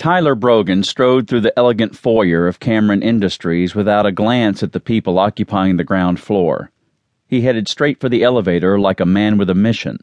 Tyler 0.00 0.34
Brogan 0.34 0.82
strode 0.82 1.28
through 1.28 1.42
the 1.42 1.58
elegant 1.58 1.94
foyer 1.94 2.48
of 2.48 2.58
Cameron 2.58 3.02
Industries 3.02 3.74
without 3.74 4.06
a 4.06 4.12
glance 4.12 4.62
at 4.62 4.72
the 4.72 4.80
people 4.80 5.18
occupying 5.18 5.76
the 5.76 5.84
ground 5.84 6.18
floor. 6.18 6.70
He 7.26 7.42
headed 7.42 7.68
straight 7.68 8.00
for 8.00 8.08
the 8.08 8.22
elevator 8.22 8.80
like 8.80 8.98
a 8.98 9.04
man 9.04 9.36
with 9.36 9.50
a 9.50 9.54
mission, 9.54 9.98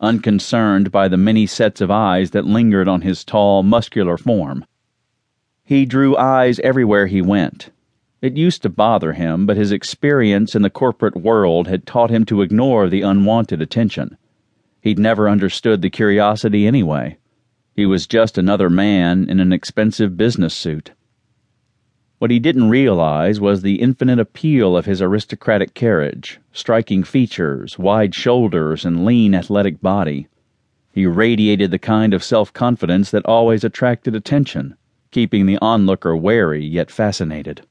unconcerned 0.00 0.90
by 0.90 1.06
the 1.06 1.16
many 1.16 1.46
sets 1.46 1.80
of 1.80 1.92
eyes 1.92 2.32
that 2.32 2.44
lingered 2.44 2.88
on 2.88 3.02
his 3.02 3.22
tall, 3.22 3.62
muscular 3.62 4.16
form. 4.16 4.64
He 5.62 5.86
drew 5.86 6.16
eyes 6.16 6.58
everywhere 6.64 7.06
he 7.06 7.22
went. 7.22 7.70
It 8.20 8.36
used 8.36 8.62
to 8.62 8.68
bother 8.68 9.12
him, 9.12 9.46
but 9.46 9.56
his 9.56 9.70
experience 9.70 10.56
in 10.56 10.62
the 10.62 10.70
corporate 10.70 11.16
world 11.16 11.68
had 11.68 11.86
taught 11.86 12.10
him 12.10 12.24
to 12.24 12.42
ignore 12.42 12.88
the 12.88 13.02
unwanted 13.02 13.62
attention. 13.62 14.18
He'd 14.80 14.98
never 14.98 15.28
understood 15.28 15.82
the 15.82 15.90
curiosity 15.90 16.66
anyway. 16.66 17.18
He 17.76 17.84
was 17.84 18.06
just 18.06 18.38
another 18.38 18.70
man 18.70 19.28
in 19.28 19.38
an 19.38 19.52
expensive 19.52 20.16
business 20.16 20.54
suit. 20.54 20.92
What 22.18 22.30
he 22.30 22.38
didn't 22.38 22.70
realize 22.70 23.38
was 23.38 23.60
the 23.60 23.82
infinite 23.82 24.18
appeal 24.18 24.74
of 24.78 24.86
his 24.86 25.02
aristocratic 25.02 25.74
carriage, 25.74 26.40
striking 26.52 27.04
features, 27.04 27.78
wide 27.78 28.14
shoulders, 28.14 28.86
and 28.86 29.04
lean 29.04 29.34
athletic 29.34 29.82
body. 29.82 30.26
He 30.90 31.04
radiated 31.04 31.70
the 31.70 31.78
kind 31.78 32.14
of 32.14 32.24
self 32.24 32.50
confidence 32.50 33.10
that 33.10 33.26
always 33.26 33.62
attracted 33.62 34.16
attention, 34.16 34.74
keeping 35.10 35.44
the 35.44 35.58
onlooker 35.60 36.16
wary 36.16 36.64
yet 36.64 36.90
fascinated. 36.90 37.66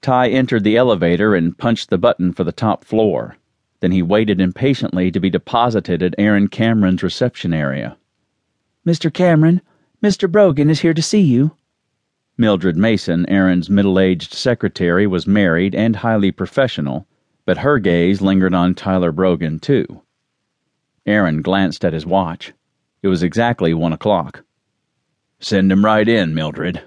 Ty 0.00 0.30
entered 0.30 0.64
the 0.64 0.78
elevator 0.78 1.34
and 1.34 1.58
punched 1.58 1.90
the 1.90 1.98
button 1.98 2.32
for 2.32 2.44
the 2.44 2.50
top 2.50 2.82
floor. 2.82 3.36
Then 3.80 3.92
he 3.92 4.00
waited 4.00 4.40
impatiently 4.40 5.10
to 5.10 5.20
be 5.20 5.28
deposited 5.28 6.02
at 6.02 6.14
Aaron 6.16 6.48
Cameron's 6.48 7.02
reception 7.02 7.52
area. 7.52 7.98
Mr. 8.86 9.12
Cameron, 9.12 9.60
Mr. 10.02 10.30
Brogan 10.30 10.68
is 10.68 10.80
here 10.80 10.94
to 10.94 11.02
see 11.02 11.20
you. 11.20 11.56
Mildred 12.36 12.76
Mason, 12.76 13.24
Aaron's 13.28 13.70
middle 13.70 14.00
aged 14.00 14.32
secretary, 14.34 15.06
was 15.06 15.26
married 15.26 15.74
and 15.74 15.96
highly 15.96 16.32
professional, 16.32 17.06
but 17.46 17.58
her 17.58 17.78
gaze 17.78 18.20
lingered 18.20 18.54
on 18.54 18.74
Tyler 18.74 19.12
Brogan, 19.12 19.60
too. 19.60 20.02
Aaron 21.06 21.42
glanced 21.42 21.84
at 21.84 21.92
his 21.92 22.06
watch. 22.06 22.52
It 23.02 23.08
was 23.08 23.22
exactly 23.22 23.72
one 23.72 23.92
o'clock. 23.92 24.42
Send 25.38 25.70
him 25.70 25.84
right 25.84 26.08
in, 26.08 26.34
Mildred. 26.34 26.82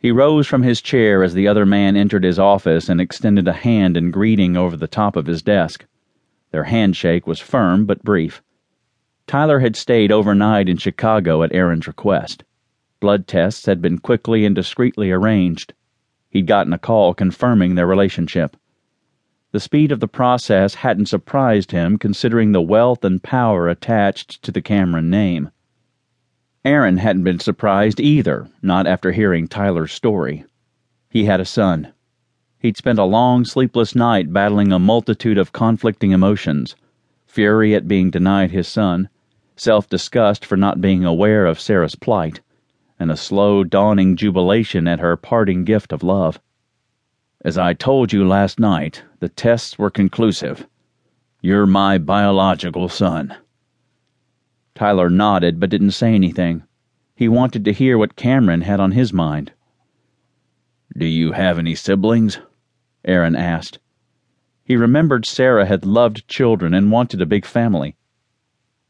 He 0.00 0.10
rose 0.10 0.46
from 0.46 0.62
his 0.62 0.80
chair 0.80 1.22
as 1.22 1.34
the 1.34 1.46
other 1.46 1.66
man 1.66 1.96
entered 1.96 2.24
his 2.24 2.38
office 2.38 2.88
and 2.88 3.00
extended 3.00 3.46
a 3.46 3.52
hand 3.52 3.96
in 3.96 4.10
greeting 4.10 4.56
over 4.56 4.76
the 4.76 4.88
top 4.88 5.14
of 5.14 5.26
his 5.26 5.42
desk. 5.42 5.84
Their 6.50 6.64
handshake 6.64 7.26
was 7.26 7.40
firm 7.40 7.84
but 7.84 8.02
brief. 8.02 8.42
Tyler 9.28 9.60
had 9.60 9.76
stayed 9.76 10.10
overnight 10.10 10.70
in 10.70 10.78
Chicago 10.78 11.42
at 11.42 11.52
Aaron's 11.52 11.86
request. 11.86 12.44
Blood 12.98 13.26
tests 13.26 13.66
had 13.66 13.82
been 13.82 13.98
quickly 13.98 14.46
and 14.46 14.54
discreetly 14.54 15.10
arranged. 15.10 15.74
He'd 16.30 16.46
gotten 16.46 16.72
a 16.72 16.78
call 16.78 17.12
confirming 17.12 17.74
their 17.74 17.86
relationship. 17.86 18.56
The 19.52 19.60
speed 19.60 19.92
of 19.92 20.00
the 20.00 20.08
process 20.08 20.76
hadn't 20.76 21.10
surprised 21.10 21.72
him 21.72 21.98
considering 21.98 22.52
the 22.52 22.62
wealth 22.62 23.04
and 23.04 23.22
power 23.22 23.68
attached 23.68 24.42
to 24.44 24.50
the 24.50 24.62
Cameron 24.62 25.10
name. 25.10 25.50
Aaron 26.64 26.96
hadn't 26.96 27.24
been 27.24 27.38
surprised 27.38 28.00
either, 28.00 28.48
not 28.62 28.86
after 28.86 29.12
hearing 29.12 29.46
Tyler's 29.46 29.92
story. 29.92 30.46
He 31.10 31.26
had 31.26 31.38
a 31.38 31.44
son. 31.44 31.92
He'd 32.60 32.78
spent 32.78 32.98
a 32.98 33.04
long, 33.04 33.44
sleepless 33.44 33.94
night 33.94 34.32
battling 34.32 34.72
a 34.72 34.78
multitude 34.78 35.36
of 35.36 35.52
conflicting 35.52 36.12
emotions 36.12 36.76
fury 37.26 37.74
at 37.74 37.86
being 37.86 38.10
denied 38.10 38.50
his 38.50 38.66
son 38.66 39.06
self 39.60 39.88
disgust 39.88 40.44
for 40.44 40.56
not 40.56 40.80
being 40.80 41.04
aware 41.04 41.44
of 41.44 41.60
Sarah's 41.60 41.94
plight, 41.94 42.40
and 42.98 43.10
a 43.10 43.16
slow 43.16 43.64
dawning 43.64 44.16
jubilation 44.16 44.86
at 44.86 45.00
her 45.00 45.16
parting 45.16 45.64
gift 45.64 45.92
of 45.92 46.02
love. 46.02 46.40
As 47.44 47.58
I 47.58 47.74
told 47.74 48.12
you 48.12 48.26
last 48.26 48.58
night, 48.58 49.04
the 49.20 49.28
tests 49.28 49.78
were 49.78 49.90
conclusive. 49.90 50.66
You're 51.40 51.66
my 51.66 51.98
biological 51.98 52.88
son. 52.88 53.36
Tyler 54.74 55.10
nodded 55.10 55.60
but 55.60 55.70
didn't 55.70 55.92
say 55.92 56.14
anything. 56.14 56.62
He 57.14 57.28
wanted 57.28 57.64
to 57.64 57.72
hear 57.72 57.98
what 57.98 58.16
Cameron 58.16 58.62
had 58.62 58.80
on 58.80 58.92
his 58.92 59.12
mind. 59.12 59.52
Do 60.96 61.04
you 61.06 61.32
have 61.32 61.58
any 61.58 61.74
siblings? 61.74 62.38
Aaron 63.04 63.36
asked. 63.36 63.78
He 64.64 64.76
remembered 64.76 65.26
Sarah 65.26 65.66
had 65.66 65.84
loved 65.84 66.28
children 66.28 66.74
and 66.74 66.90
wanted 66.92 67.20
a 67.20 67.26
big 67.26 67.44
family. 67.44 67.96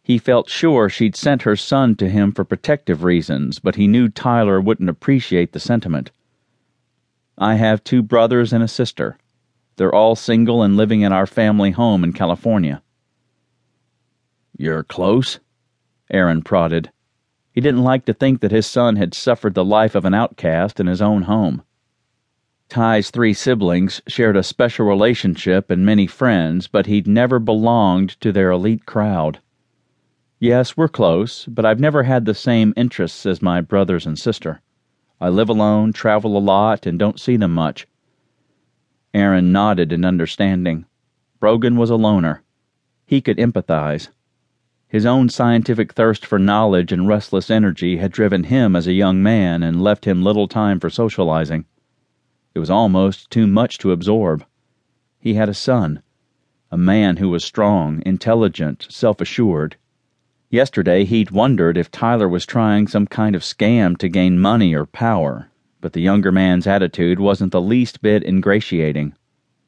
He 0.09 0.17
felt 0.17 0.49
sure 0.49 0.89
she'd 0.89 1.15
sent 1.15 1.43
her 1.43 1.55
son 1.55 1.95
to 1.97 2.09
him 2.09 2.33
for 2.33 2.43
protective 2.43 3.05
reasons, 3.05 3.59
but 3.59 3.75
he 3.75 3.87
knew 3.87 4.09
Tyler 4.09 4.59
wouldn't 4.59 4.89
appreciate 4.89 5.53
the 5.53 5.61
sentiment. 5.61 6.11
I 7.37 7.57
have 7.57 7.85
two 7.85 8.03
brothers 8.03 8.55
and 8.55 8.65
a 8.65 8.69
sister. 8.69 9.19
They're 9.77 9.95
all 9.95 10.17
single 10.17 10.63
and 10.63 10.79
living 10.79 11.03
in 11.03 11.13
our 11.13 11.27
family 11.27 11.73
home 11.73 12.05
in 12.05 12.15
California. 12.15 12.83
You're 14.57 14.83
close? 14.83 15.41
Aaron 16.11 16.41
prodded. 16.41 16.91
He 17.53 17.61
didn't 17.61 17.85
like 17.85 18.07
to 18.07 18.15
think 18.15 18.41
that 18.41 18.51
his 18.51 18.67
son 18.67 18.97
had 18.97 19.13
suffered 19.13 19.53
the 19.53 19.63
life 19.63 19.95
of 19.95 20.07
an 20.07 20.15
outcast 20.15 20.81
in 20.81 20.87
his 20.87 21.03
own 21.03 21.25
home. 21.25 21.63
Ty's 22.71 23.11
three 23.11 23.35
siblings 23.35 24.01
shared 24.09 24.39
a 24.39 24.43
special 24.43 24.87
relationship 24.87 25.71
and 25.71 25.85
many 25.85 26.07
friends, 26.07 26.67
but 26.67 26.87
he'd 26.87 27.07
never 27.07 27.39
belonged 27.39 28.19
to 28.23 28.33
their 28.33 28.51
elite 28.51 28.87
crowd. 28.87 29.41
Yes, 30.41 30.77
we're 30.77 30.87
close, 30.87 31.47
but 31.47 31.65
I've 31.65 31.81
never 31.81 32.05
had 32.05 32.25
the 32.25 32.33
same 32.33 32.73
interests 32.77 33.27
as 33.27 33.43
my 33.43 33.61
brothers 33.61 34.07
and 34.07 34.17
sister. 34.17 34.61
I 35.21 35.31
live 35.31 35.49
alone, 35.49 35.93
travel 35.93 36.37
a 36.37 36.39
lot, 36.39 36.87
and 36.87 36.97
don't 36.97 37.19
see 37.19 37.37
them 37.37 37.53
much. 37.53 37.89
Aaron 39.13 39.51
nodded 39.51 39.93
in 39.93 40.05
understanding. 40.05 40.85
Brogan 41.41 41.77
was 41.77 41.91
a 41.91 41.97
loner. 41.97 42.45
He 43.05 43.21
could 43.21 43.39
empathize. 43.39 44.11
His 44.87 45.05
own 45.05 45.29
scientific 45.29 45.95
thirst 45.95 46.25
for 46.25 46.39
knowledge 46.39 46.93
and 46.93 47.09
restless 47.09 47.51
energy 47.51 47.97
had 47.97 48.13
driven 48.13 48.45
him 48.45 48.77
as 48.77 48.87
a 48.87 48.93
young 48.93 49.21
man 49.21 49.65
and 49.65 49.83
left 49.83 50.05
him 50.05 50.23
little 50.23 50.47
time 50.47 50.79
for 50.79 50.89
socializing. 50.89 51.65
It 52.55 52.61
was 52.61 52.71
almost 52.71 53.29
too 53.31 53.49
much 53.49 53.79
to 53.79 53.91
absorb. 53.91 54.47
He 55.19 55.35
had 55.35 55.49
a 55.49 55.55
son, 55.55 56.01
a 56.71 56.79
man 56.79 57.17
who 57.17 57.29
was 57.29 57.45
strong, 57.45 58.05
intelligent, 58.07 58.87
self 58.89 59.21
assured. 59.21 59.77
Yesterday, 60.51 61.05
he'd 61.05 61.31
wondered 61.31 61.77
if 61.77 61.91
Tyler 61.91 62.29
was 62.29 62.47
trying 62.47 62.87
some 62.87 63.07
kind 63.07 63.37
of 63.37 63.43
scam 63.43 63.99
to 63.99 64.09
gain 64.09 64.39
money 64.39 64.75
or 64.75 64.87
power, 64.87 65.51
but 65.81 65.93
the 65.93 66.01
younger 66.01 66.33
man's 66.33 66.67
attitude 66.67 67.21
wasn't 67.21 67.53
the 67.53 67.61
least 67.61 68.01
bit 68.01 68.25
ingratiating. 68.25 69.15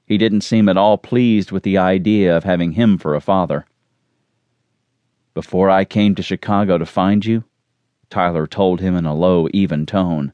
He 0.06 0.16
didn't 0.16 0.40
seem 0.40 0.68
at 0.68 0.78
all 0.78 0.96
pleased 0.96 1.52
with 1.52 1.64
the 1.64 1.76
idea 1.76 2.34
of 2.34 2.44
having 2.44 2.72
him 2.72 2.96
for 2.96 3.14
a 3.14 3.20
father. 3.20 3.66
Before 5.34 5.68
I 5.68 5.84
came 5.84 6.14
to 6.14 6.22
Chicago 6.22 6.78
to 6.78 6.86
find 6.86 7.26
you, 7.26 7.44
Tyler 8.08 8.46
told 8.46 8.80
him 8.80 8.96
in 8.96 9.04
a 9.04 9.14
low, 9.14 9.48
even 9.52 9.84
tone, 9.84 10.32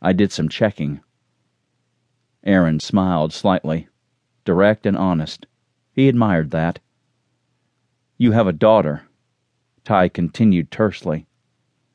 I 0.00 0.12
did 0.12 0.30
some 0.30 0.48
checking. 0.48 1.00
Aaron 2.44 2.78
smiled 2.78 3.32
slightly, 3.32 3.88
direct 4.44 4.86
and 4.86 4.96
honest. 4.96 5.46
He 5.92 6.08
admired 6.08 6.52
that. 6.52 6.78
You 8.16 8.32
have 8.32 8.46
a 8.46 8.52
daughter, 8.52 9.02
Ty 9.86 10.08
continued 10.08 10.72
tersely. 10.72 11.28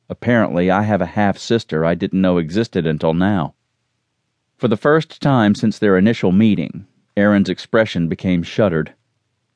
Apparently, 0.08 0.72
I 0.72 0.84
have 0.84 1.02
a 1.02 1.18
half 1.18 1.38
sister 1.38 1.84
I 1.84 1.94
didn't 1.94 2.22
know 2.22 2.38
existed 2.38 2.88
until 2.88 3.14
now. 3.14 3.54
For 4.56 4.70
the 4.70 4.78
first 4.78 5.22
time 5.22 5.56
since 5.56 5.78
their 5.78 5.98
initial 5.98 6.32
meeting, 6.32 6.88
Aaron's 7.18 7.50
expression 7.50 8.08
became 8.08 8.44
shuttered. 8.44 8.94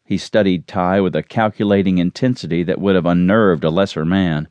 He 0.04 0.18
studied 0.18 0.68
Ty 0.68 1.00
with 1.00 1.16
a 1.16 1.24
calculating 1.24 1.98
intensity 1.98 2.62
that 2.64 2.82
would 2.82 2.96
have 2.96 3.06
unnerved 3.06 3.64
a 3.64 3.70
lesser 3.70 4.04
man. 4.04 4.50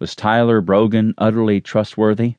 Was 0.00 0.16
Tyler 0.16 0.60
Brogan 0.60 1.14
utterly 1.16 1.60
trustworthy? 1.60 2.34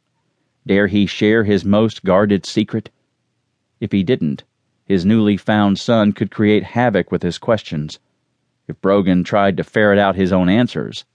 Dare 0.67 0.87
he 0.87 1.05
share 1.05 1.45
his 1.45 1.63
most 1.63 2.03
guarded 2.03 2.45
secret? 2.45 2.89
If 3.79 3.93
he 3.93 4.03
didn't, 4.03 4.43
his 4.83 5.05
newly 5.05 5.37
found 5.37 5.79
son 5.79 6.11
could 6.11 6.31
create 6.31 6.63
havoc 6.63 7.13
with 7.13 7.23
his 7.23 7.37
questions. 7.37 7.97
If 8.67 8.79
Brogan 8.81 9.23
tried 9.23 9.57
to 9.57 9.63
ferret 9.63 9.99
out 9.99 10.15
his 10.15 10.31
own 10.31 10.47
answers, 10.47 11.05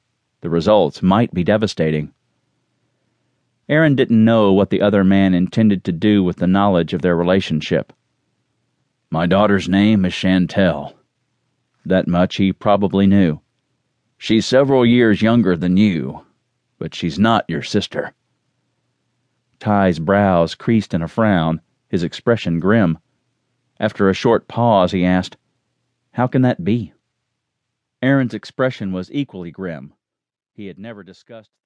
the 0.41 0.51
results 0.51 1.03
might 1.03 1.33
be 1.33 1.45
devastating. 1.45 2.13
Aaron 3.69 3.95
didn't 3.95 4.25
know 4.25 4.53
what 4.53 4.71
the 4.71 4.81
other 4.83 5.03
man 5.03 5.35
intended 5.35 5.85
to 5.85 5.93
do 5.93 6.23
with 6.23 6.37
the 6.37 6.47
knowledge 6.47 6.95
of 6.95 7.03
their 7.03 7.17
relationship. 7.17 7.93
My 9.11 9.27
daughter's 9.27 9.69
name 9.69 10.05
is 10.05 10.13
Chantel. 10.13 10.95
That 11.85 12.07
much 12.07 12.37
he 12.37 12.53
probably 12.53 13.07
knew. 13.07 13.41
She's 14.19 14.45
several 14.45 14.85
years 14.85 15.23
younger 15.23 15.57
than 15.57 15.77
you, 15.77 16.27
but 16.79 16.95
she's 16.95 17.19
not 17.19 17.45
your 17.49 17.63
sister. 17.63 18.13
Ty's 19.59 19.99
brows 19.99 20.55
creased 20.55 20.93
in 20.93 21.03
a 21.03 21.09
frown, 21.09 21.61
his 21.89 22.03
expression 22.03 22.61
grim. 22.61 22.99
After 23.81 24.09
a 24.09 24.15
short 24.15 24.49
pause, 24.49 24.93
he 24.93 25.05
asked, 25.05 25.37
How 26.13 26.27
can 26.27 26.43
that 26.43 26.65
be? 26.65 26.93
Aaron's 28.01 28.35
expression 28.35 28.93
was 28.93 29.11
equally 29.11 29.51
grim. 29.51 29.93
He 30.55 30.67
had 30.67 30.79
never 30.79 31.03
discussed 31.03 31.51
the 31.53 31.65